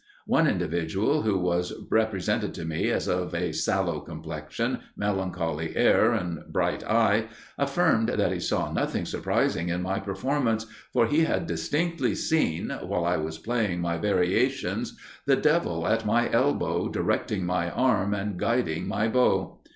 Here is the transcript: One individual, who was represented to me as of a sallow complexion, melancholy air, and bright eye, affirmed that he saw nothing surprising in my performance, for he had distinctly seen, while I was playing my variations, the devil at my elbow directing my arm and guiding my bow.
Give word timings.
One 0.25 0.47
individual, 0.47 1.21
who 1.21 1.37
was 1.37 1.71
represented 1.91 2.55
to 2.55 2.65
me 2.65 2.89
as 2.89 3.07
of 3.07 3.35
a 3.35 3.51
sallow 3.51 3.99
complexion, 3.99 4.79
melancholy 4.97 5.75
air, 5.77 6.13
and 6.13 6.39
bright 6.51 6.83
eye, 6.83 7.27
affirmed 7.59 8.09
that 8.09 8.31
he 8.31 8.39
saw 8.39 8.71
nothing 8.71 9.05
surprising 9.05 9.69
in 9.69 9.83
my 9.83 9.99
performance, 9.99 10.65
for 10.91 11.05
he 11.05 11.25
had 11.25 11.45
distinctly 11.45 12.15
seen, 12.15 12.71
while 12.81 13.05
I 13.05 13.17
was 13.17 13.37
playing 13.37 13.81
my 13.81 13.99
variations, 13.99 14.97
the 15.27 15.35
devil 15.35 15.85
at 15.85 16.03
my 16.03 16.31
elbow 16.31 16.89
directing 16.89 17.45
my 17.45 17.69
arm 17.69 18.15
and 18.15 18.39
guiding 18.39 18.87
my 18.87 19.07
bow. 19.07 19.59